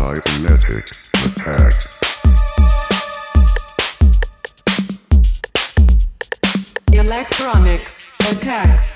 [0.00, 0.86] Cybernetic
[1.26, 1.72] attack.
[6.94, 7.82] Electronic
[8.20, 8.89] attack.